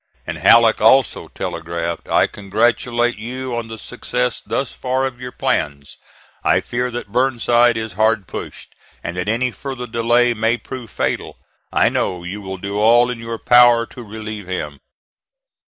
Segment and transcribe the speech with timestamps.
[0.25, 5.97] And Halleck also telegraphed: "I congratulate you on the success thus far of your plans.
[6.43, 11.37] I fear that Burnside is hard pushed, and that any further delay may prove fatal.
[11.71, 14.79] I know you will do all in your power to relieve him."